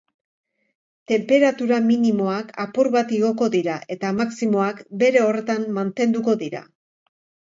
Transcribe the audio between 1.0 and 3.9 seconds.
Tenperatura minimoak apur bat igoko dira